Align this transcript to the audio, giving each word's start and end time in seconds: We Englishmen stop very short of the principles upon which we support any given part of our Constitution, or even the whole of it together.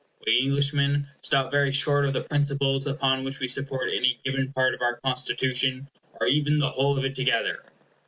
We 0.25 0.39
Englishmen 0.41 1.09
stop 1.21 1.51
very 1.51 1.71
short 1.71 2.05
of 2.05 2.13
the 2.13 2.23
principles 2.23 2.87
upon 2.87 3.23
which 3.23 3.39
we 3.39 3.45
support 3.45 3.93
any 3.93 4.17
given 4.25 4.51
part 4.51 4.73
of 4.73 4.81
our 4.81 4.95
Constitution, 4.95 5.87
or 6.19 6.25
even 6.25 6.57
the 6.57 6.71
whole 6.71 6.97
of 6.97 7.05
it 7.05 7.13
together. 7.13 7.63